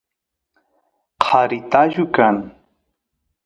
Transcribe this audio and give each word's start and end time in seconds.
qari 1.23 1.59
tullu 1.71 2.05
kan 2.15 2.35